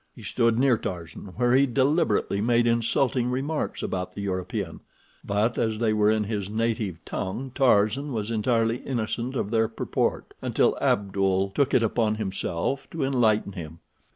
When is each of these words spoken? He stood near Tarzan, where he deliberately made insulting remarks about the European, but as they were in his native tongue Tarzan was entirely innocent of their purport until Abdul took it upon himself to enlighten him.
He 0.15 0.23
stood 0.23 0.57
near 0.57 0.79
Tarzan, 0.79 1.33
where 1.35 1.53
he 1.53 1.67
deliberately 1.67 2.41
made 2.41 2.65
insulting 2.65 3.29
remarks 3.29 3.83
about 3.83 4.13
the 4.13 4.21
European, 4.21 4.79
but 5.23 5.59
as 5.59 5.77
they 5.77 5.93
were 5.93 6.09
in 6.09 6.23
his 6.23 6.49
native 6.49 6.97
tongue 7.05 7.51
Tarzan 7.53 8.11
was 8.11 8.31
entirely 8.31 8.77
innocent 8.77 9.35
of 9.35 9.51
their 9.51 9.67
purport 9.67 10.33
until 10.41 10.75
Abdul 10.79 11.51
took 11.53 11.75
it 11.75 11.83
upon 11.83 12.15
himself 12.15 12.89
to 12.89 13.03
enlighten 13.03 13.51
him. 13.51 13.77